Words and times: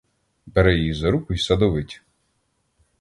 Бере 0.47 0.75
її 0.77 0.93
за 0.93 1.11
руку 1.11 1.33
й 1.33 1.37
садовить. 1.37 2.01